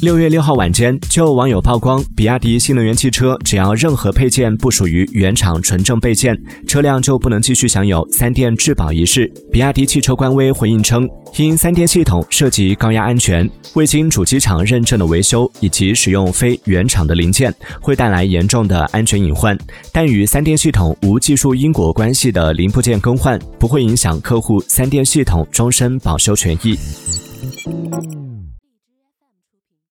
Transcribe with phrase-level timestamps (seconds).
[0.00, 9.28] 六月六号晚间，就有网友曝光，比亚迪新能源汽车只要任何配件不属于原厂纯正备件，车辆就不能继续享有三电质保仪事。
[9.50, 19.58] 比亚迪汽车官微回应称，因三电系统涉及高压安全，未经主机厂认证的维修以及使用非原厂的零件，会带来严重的安全隐患。
[19.92, 26.78] 但与三电系统无技术因果关系的零部件更换，不会影响客户三电系统终身保修权益。